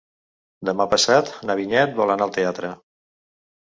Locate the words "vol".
2.03-2.17